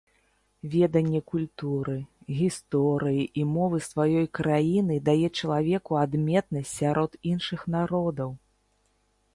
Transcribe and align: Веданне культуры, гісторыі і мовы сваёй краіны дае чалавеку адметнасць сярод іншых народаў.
Веданне 0.75 1.19
культуры, 1.33 1.97
гісторыі 2.39 3.27
і 3.43 3.45
мовы 3.53 3.77
сваёй 3.89 4.27
краіны 4.39 4.95
дае 5.11 5.27
чалавеку 5.43 5.91
адметнасць 6.07 6.75
сярод 6.81 7.11
іншых 7.35 7.61
народаў. 7.77 8.29